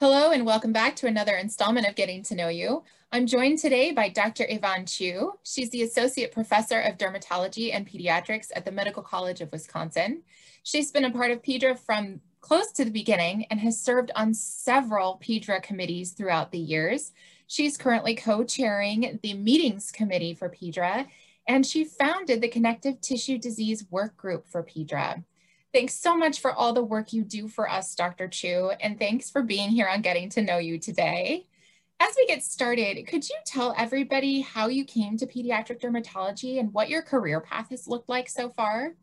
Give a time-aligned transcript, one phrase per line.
[0.00, 2.84] Hello and welcome back to another installment of Getting to Know You.
[3.12, 4.46] I'm joined today by Dr.
[4.48, 5.34] Yvonne Chiu.
[5.44, 10.22] She's the Associate Professor of Dermatology and Pediatrics at the Medical College of Wisconsin.
[10.62, 14.32] She's been a part of PEDRA from close to the beginning and has served on
[14.32, 17.12] several PEDRA committees throughout the years.
[17.46, 21.08] She's currently co-chairing the meetings committee for PEDRA,
[21.46, 25.24] and she founded the Connective Tissue Disease Work Group for PEDRA.
[25.72, 28.26] Thanks so much for all the work you do for us, Dr.
[28.26, 31.46] Chiu, and thanks for being here on Getting to Know You today.
[32.00, 36.72] As we get started, could you tell everybody how you came to pediatric dermatology and
[36.74, 38.96] what your career path has looked like so far?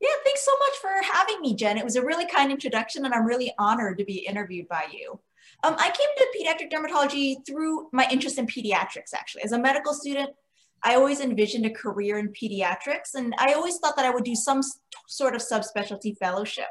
[0.00, 1.78] Yeah, thanks so much for having me, Jen.
[1.78, 5.20] It was a really kind introduction, and I'm really honored to be interviewed by you.
[5.62, 9.44] Um, I came to pediatric dermatology through my interest in pediatrics, actually.
[9.44, 10.30] As a medical student,
[10.82, 14.34] I always envisioned a career in pediatrics, and I always thought that I would do
[14.34, 14.60] some
[15.08, 16.68] sort of subspecialty fellowship.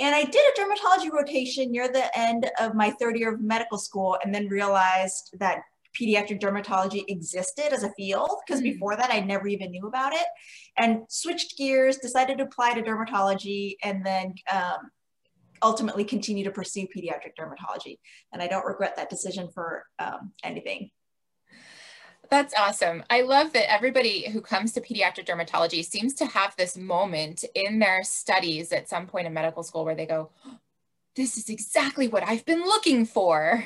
[0.00, 3.78] And I did a dermatology rotation near the end of my third year of medical
[3.78, 5.62] school, and then realized that
[5.98, 8.72] pediatric dermatology existed as a field because mm-hmm.
[8.72, 10.26] before that I never even knew about it
[10.76, 14.90] and switched gears, decided to apply to dermatology and then um,
[15.62, 17.98] ultimately continue to pursue pediatric dermatology.
[18.32, 20.90] And I don't regret that decision for um, anything.
[22.30, 23.02] That's awesome.
[23.08, 27.78] I love that everybody who comes to pediatric dermatology seems to have this moment in
[27.78, 30.30] their studies at some point in medical school where they go,
[31.16, 33.64] this is exactly what I've been looking for.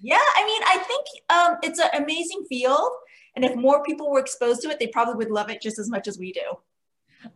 [0.00, 2.90] Yeah, I mean, I think um, it's an amazing field.
[3.36, 5.88] And if more people were exposed to it, they probably would love it just as
[5.88, 6.58] much as we do.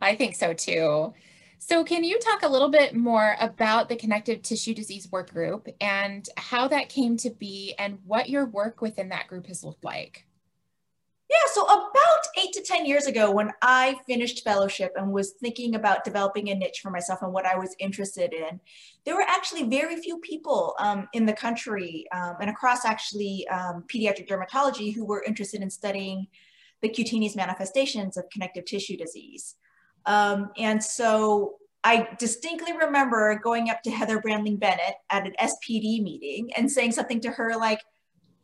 [0.01, 1.13] I think so too.
[1.59, 5.67] So can you talk a little bit more about the connective tissue disease work group
[5.81, 9.83] and how that came to be and what your work within that group has looked
[9.83, 10.26] like?
[11.29, 11.91] Yeah, so about
[12.37, 16.55] eight to 10 years ago, when I finished fellowship and was thinking about developing a
[16.55, 18.61] niche for myself and what I was interested in,
[19.03, 23.83] there were actually very few people um, in the country um, and across actually um,
[23.93, 26.27] pediatric dermatology who were interested in studying
[26.81, 29.55] the cutaneous manifestations of connective tissue disease.
[30.05, 36.01] Um, and so I distinctly remember going up to Heather Brandling Bennett at an SPD
[36.01, 37.81] meeting and saying something to her like,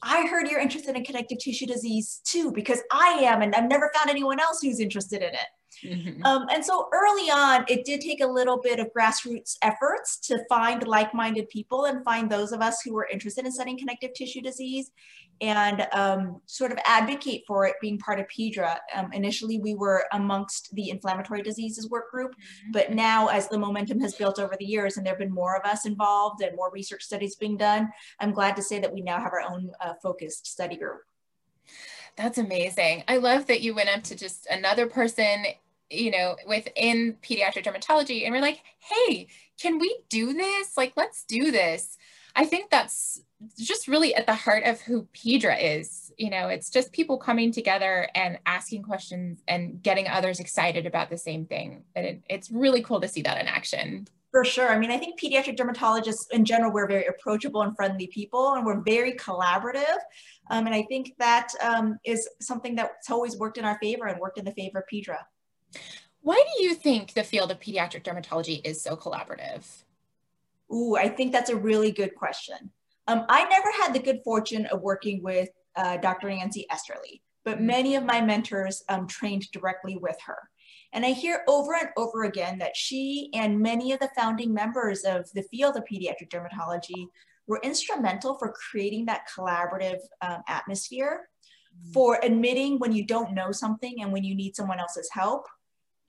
[0.03, 3.91] I heard you're interested in connective tissue disease too, because I am, and I've never
[3.95, 5.47] found anyone else who's interested in it.
[5.83, 6.25] Mm-hmm.
[6.25, 10.43] Um, and so early on, it did take a little bit of grassroots efforts to
[10.47, 14.13] find like minded people and find those of us who were interested in studying connective
[14.13, 14.91] tissue disease
[15.41, 18.77] and um, sort of advocate for it being part of PEDRA.
[18.95, 22.71] Um, initially, we were amongst the inflammatory diseases work group, mm-hmm.
[22.71, 25.57] but now as the momentum has built over the years and there have been more
[25.57, 27.89] of us involved and more research studies being done,
[28.19, 31.01] I'm glad to say that we now have our own uh, focused study group.
[32.15, 33.03] That's amazing.
[33.07, 35.45] I love that you went up to just another person
[35.89, 39.27] you know, within pediatric dermatology, and we're like, hey,
[39.61, 40.75] can we do this?
[40.75, 41.97] Like, let's do this.
[42.35, 43.21] I think that's
[43.59, 46.11] just really at the heart of who PEDRA is.
[46.17, 51.09] You know, it's just people coming together and asking questions and getting others excited about
[51.09, 51.83] the same thing.
[51.95, 54.07] And it, it's really cool to see that in action.
[54.31, 54.69] For sure.
[54.69, 58.65] I mean, I think pediatric dermatologists in general, we're very approachable and friendly people, and
[58.65, 59.99] we're very collaborative.
[60.49, 64.19] Um, and I think that um, is something that's always worked in our favor and
[64.19, 65.19] worked in the favor of PEDRA.
[66.21, 69.83] Why do you think the field of pediatric dermatology is so collaborative?
[70.71, 72.71] Ooh, I think that's a really good question.
[73.07, 76.29] Um, I never had the good fortune of working with uh, Dr.
[76.29, 77.65] Nancy Esterly, but mm-hmm.
[77.65, 80.37] many of my mentors um, trained directly with her.
[80.93, 85.03] And I hear over and over again that she and many of the founding members
[85.03, 87.07] of the field of pediatric dermatology
[87.47, 91.27] were instrumental for creating that collaborative um, atmosphere,
[91.75, 91.91] mm-hmm.
[91.91, 95.45] for admitting when you don't know something and when you need someone else's help,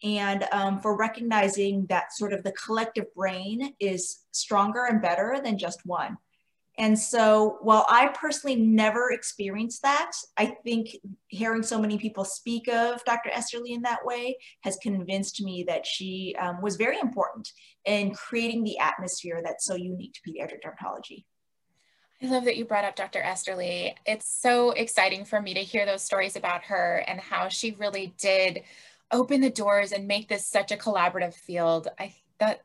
[0.02, 5.58] and um, for recognizing that sort of the collective brain is stronger and better than
[5.58, 6.16] just one.
[6.76, 10.96] And so while I personally never experienced that, I think
[11.28, 13.30] hearing so many people speak of Dr.
[13.30, 17.48] Esterly in that way has convinced me that she um, was very important
[17.84, 21.24] in creating the atmosphere that's so unique to pediatric dermatology.
[22.22, 23.20] I love that you brought up Dr.
[23.20, 23.94] Esterly.
[24.06, 28.14] It's so exciting for me to hear those stories about her and how she really
[28.18, 28.62] did
[29.10, 31.88] open the doors and make this such a collaborative field.
[31.98, 32.62] I that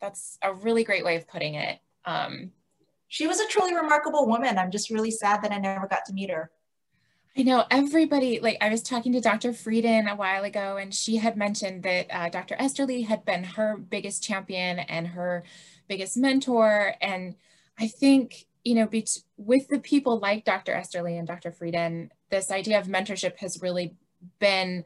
[0.00, 1.78] that's a really great way of putting it.
[2.04, 2.52] Um,
[3.08, 4.58] she was a truly remarkable woman.
[4.58, 6.50] I'm just really sad that I never got to meet her.
[7.36, 9.52] I know everybody, like I was talking to Dr.
[9.52, 12.56] Frieden a while ago, and she had mentioned that uh, Dr.
[12.58, 15.44] Esterly had been her biggest champion and her
[15.86, 16.94] biggest mentor.
[17.00, 17.36] And
[17.78, 18.88] I think, you know,
[19.36, 20.72] with the people like Dr.
[20.72, 21.52] Esterly and Dr.
[21.52, 23.94] Frieden, this idea of mentorship has really
[24.40, 24.84] been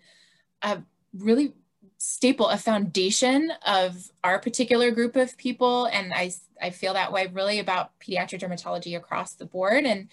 [0.61, 0.83] a
[1.17, 1.53] really
[1.99, 5.87] staple, a foundation of our particular group of people.
[5.87, 9.85] And I, I feel that way really about pediatric dermatology across the board.
[9.85, 10.09] And,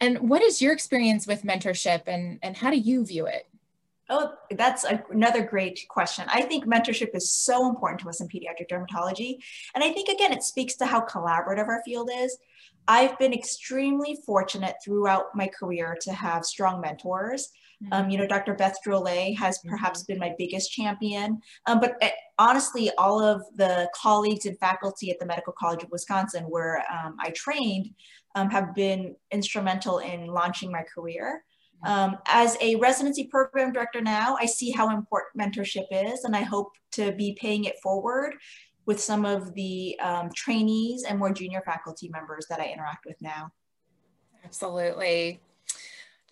[0.00, 3.46] and what is your experience with mentorship and, and how do you view it?
[4.08, 6.26] Oh, that's a, another great question.
[6.28, 9.38] I think mentorship is so important to us in pediatric dermatology.
[9.74, 12.38] And I think, again, it speaks to how collaborative our field is.
[12.88, 17.50] I've been extremely fortunate throughout my career to have strong mentors.
[17.82, 17.92] Mm-hmm.
[17.92, 18.54] Um, you know, Dr.
[18.54, 19.70] Beth Drolet has mm-hmm.
[19.70, 21.40] perhaps been my biggest champion.
[21.66, 25.90] Um, but uh, honestly, all of the colleagues and faculty at the Medical College of
[25.90, 27.90] Wisconsin, where um, I trained,
[28.36, 31.42] um, have been instrumental in launching my career.
[31.84, 36.42] Um, as a residency program director now, I see how important mentorship is, and I
[36.42, 38.34] hope to be paying it forward
[38.86, 43.16] with some of the um, trainees and more junior faculty members that I interact with
[43.20, 43.50] now.
[44.44, 45.40] Absolutely.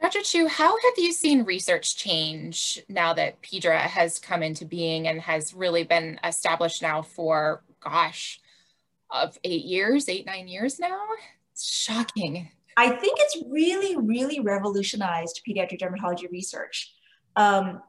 [0.01, 0.23] Dr.
[0.23, 5.21] Chiu, how have you seen research change now that PEDRA has come into being and
[5.21, 8.41] has really been established now for, gosh,
[9.11, 11.01] of eight years, eight, nine years now?
[11.53, 12.51] It's shocking.
[12.77, 16.93] I think it's really, really revolutionized pediatric dermatology research.
[17.37, 17.83] Um,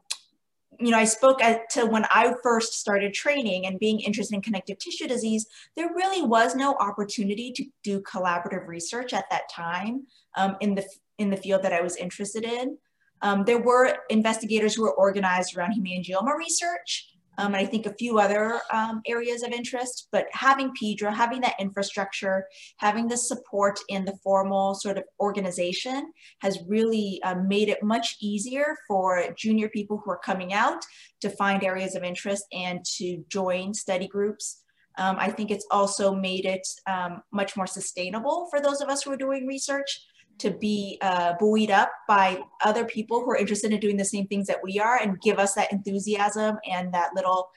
[0.78, 4.42] you know, I spoke at, to when I first started training and being interested in
[4.42, 10.06] connective tissue disease, there really was no opportunity to do collaborative research at that time
[10.36, 10.84] um, in, the,
[11.18, 12.76] in the field that I was interested in.
[13.22, 17.94] Um, there were investigators who were organized around hemangioma research, um, and I think a
[17.94, 20.08] few other um, areas of interest.
[20.12, 22.46] But having PEDRA, having that infrastructure,
[22.78, 28.16] having the support in the formal sort of organization has really uh, made it much
[28.20, 30.84] easier for junior people who are coming out
[31.20, 34.62] to find areas of interest and to join study groups.
[34.98, 39.02] Um, I think it's also made it um, much more sustainable for those of us
[39.02, 40.00] who are doing research
[40.38, 44.26] to be uh, buoyed up by other people who are interested in doing the same
[44.26, 47.50] things that we are and give us that enthusiasm and that little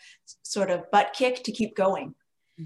[0.43, 2.15] sort of butt kick to keep going.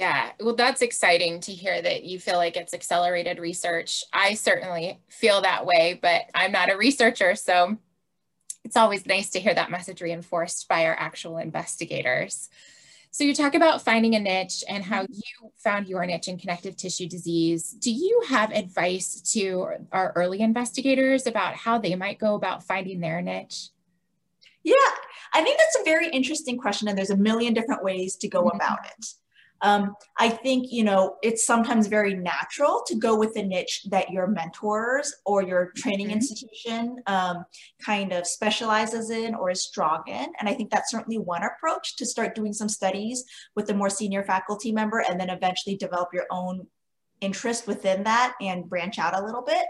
[0.00, 4.02] Yeah, well, that's exciting to hear that you feel like it's accelerated research.
[4.14, 7.76] I certainly feel that way, but I'm not a researcher, so
[8.64, 12.48] it's always nice to hear that message reinforced by our actual investigators.
[13.12, 15.14] So you talk about finding a niche and how mm-hmm.
[15.14, 17.72] you found your niche in connective tissue disease.
[17.72, 23.00] Do you have advice to our early investigators about how they might go about finding
[23.00, 23.70] their niche?
[24.62, 24.74] Yeah,
[25.34, 28.44] I think that's a very interesting question, and there's a million different ways to go
[28.44, 28.56] mm-hmm.
[28.56, 29.06] about it.
[29.62, 34.10] Um, I think, you know, it's sometimes very natural to go with the niche that
[34.10, 36.16] your mentors or your training mm-hmm.
[36.16, 37.44] institution um,
[37.84, 40.26] kind of specializes in or is strong in.
[40.38, 43.24] And I think that's certainly one approach to start doing some studies
[43.54, 46.66] with a more senior faculty member and then eventually develop your own
[47.20, 49.64] interest within that and branch out a little bit.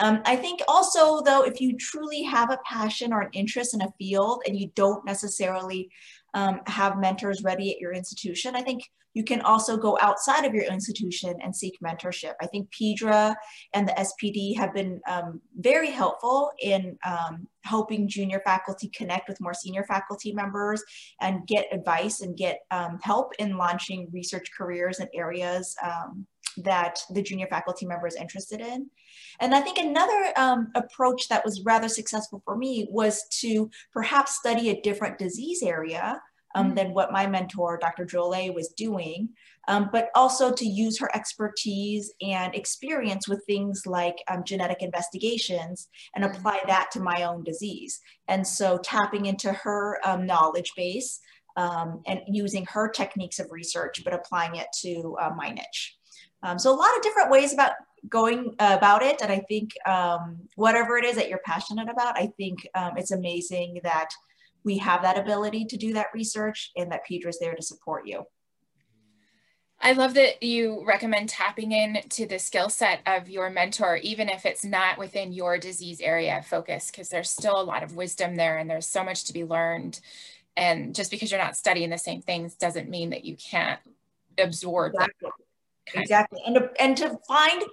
[0.00, 3.82] Um, I think also, though, if you truly have a passion or an interest in
[3.82, 5.90] a field and you don't necessarily
[6.34, 8.84] um, have mentors ready at your institution, I think
[9.14, 12.32] you can also go outside of your institution and seek mentorship.
[12.40, 13.34] I think PEDRA
[13.74, 19.40] and the SPD have been um, very helpful in um, helping junior faculty connect with
[19.40, 20.82] more senior faculty members
[21.20, 26.26] and get advice and get um, help in launching research careers in areas um,
[26.58, 28.88] that the junior faculty member is interested in.
[29.40, 34.36] And I think another um, approach that was rather successful for me was to perhaps
[34.36, 36.20] study a different disease area
[36.54, 36.74] um, mm-hmm.
[36.74, 38.04] than what my mentor, Dr.
[38.04, 39.30] Drolet, was doing,
[39.68, 45.88] um, but also to use her expertise and experience with things like um, genetic investigations
[46.14, 46.34] and mm-hmm.
[46.34, 48.00] apply that to my own disease.
[48.28, 51.20] And so tapping into her um, knowledge base
[51.56, 55.96] um, and using her techniques of research, but applying it to uh, my niche.
[56.42, 57.72] Um, so a lot of different ways about
[58.08, 59.22] going uh, about it.
[59.22, 63.12] And I think um, whatever it is that you're passionate about, I think um, it's
[63.12, 64.10] amazing that
[64.64, 68.06] we have that ability to do that research and that PEDRA is there to support
[68.06, 68.24] you.
[69.84, 74.46] I love that you recommend tapping into the skill set of your mentor, even if
[74.46, 78.36] it's not within your disease area of focus, because there's still a lot of wisdom
[78.36, 79.98] there and there's so much to be learned.
[80.56, 83.80] And just because you're not studying the same things doesn't mean that you can't
[84.38, 84.94] absorb.
[84.94, 85.30] Exactly.
[85.94, 86.40] Exactly.
[86.46, 87.64] And to, and to find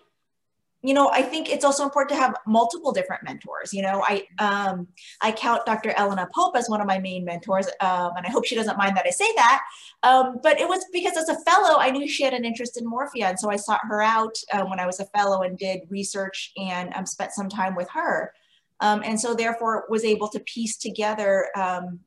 [0.82, 3.74] you know, I think it's also important to have multiple different mentors.
[3.74, 4.88] You know, I um,
[5.22, 5.94] I count Dr.
[5.98, 8.96] Elena Pope as one of my main mentors, um, and I hope she doesn't mind
[8.96, 9.62] that I say that.
[10.04, 12.90] Um, but it was because as a fellow, I knew she had an interest in
[12.90, 15.82] morphea, and so I sought her out um, when I was a fellow and did
[15.90, 18.34] research and um, spent some time with her.
[18.80, 21.50] Um, and so therefore was able to piece together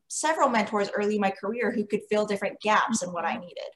[0.07, 3.69] several mentors early in my career who could fill different gaps in what I needed.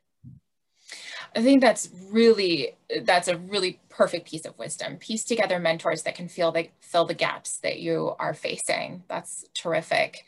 [1.37, 4.97] I think that's really that's a really perfect piece of wisdom.
[4.97, 9.03] Piece together mentors that can feel the fill the gaps that you are facing.
[9.07, 10.25] That's terrific.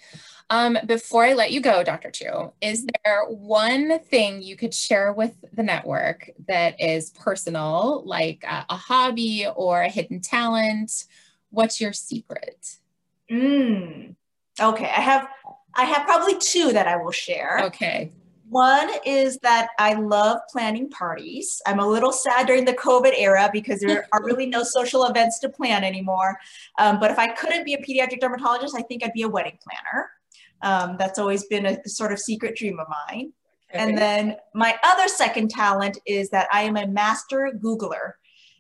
[0.52, 2.12] Um, before I let you go, Dr.
[2.12, 8.44] Chiu, is there one thing you could share with the network that is personal, like
[8.44, 11.06] a, a hobby or a hidden talent?
[11.50, 12.78] What's your secret?
[13.32, 14.16] Mm.
[14.62, 15.28] Okay, I have
[15.74, 17.62] I have probably two that I will share.
[17.66, 18.12] Okay.
[18.50, 21.62] One is that I love planning parties.
[21.68, 25.40] I'm a little sad during the COVID era because there are really no social events
[25.40, 26.36] to plan anymore.
[26.80, 29.60] Um, but if I couldn't be a pediatric dermatologist, I think I'd be a wedding
[29.64, 30.10] planner.
[30.62, 33.34] Um, that's always been a, sort of secret dream of mine.
[33.72, 33.84] Okay.
[33.84, 38.14] And then my other second talent is that I am a master Googler.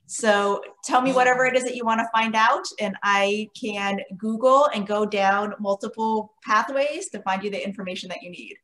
[0.05, 3.99] So tell me whatever it is that you want to find out, and I can
[4.17, 8.55] Google and go down multiple pathways to find you the information that you need.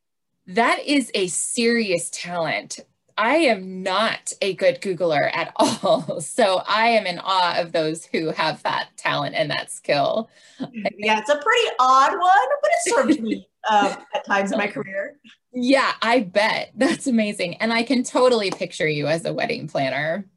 [0.47, 2.79] That is a serious talent.
[3.17, 6.21] I am not a good Googler at all.
[6.21, 10.29] So I am in awe of those who have that talent and that skill.
[10.59, 14.67] Yeah, it's a pretty odd one, but it served me um, at times in my
[14.67, 15.15] career.
[15.53, 16.71] Yeah, I bet.
[16.75, 17.55] That's amazing.
[17.55, 20.27] And I can totally picture you as a wedding planner.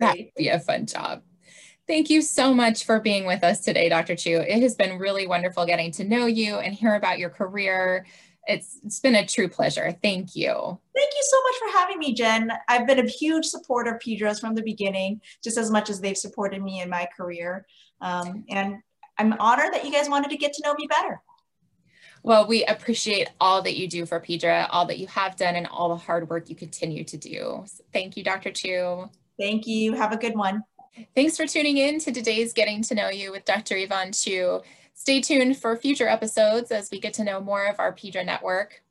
[0.00, 1.22] That would be a fun job.
[1.86, 4.14] Thank you so much for being with us today, Dr.
[4.14, 4.38] Chiu.
[4.40, 8.06] It has been really wonderful getting to know you and hear about your career
[8.48, 9.96] it's it's been a true pleasure.
[10.02, 10.48] Thank you.
[10.96, 12.50] Thank you so much for having me, Jen.
[12.68, 16.16] I've been a huge supporter of PEDRA's from the beginning, just as much as they've
[16.16, 17.66] supported me in my career.
[18.00, 18.78] Um, and
[19.18, 21.20] I'm honored that you guys wanted to get to know me better.
[22.22, 25.66] Well, we appreciate all that you do for PEDRA, all that you have done, and
[25.66, 27.62] all the hard work you continue to do.
[27.66, 28.50] So thank you, Dr.
[28.50, 29.10] Chiu.
[29.38, 29.92] Thank you.
[29.92, 30.64] Have a good one.
[31.14, 33.76] Thanks for tuning in to today's Getting to Know You with Dr.
[33.76, 34.62] Yvonne Chiu.
[34.98, 38.82] Stay tuned for future episodes as we get to know more of our PEDRA network.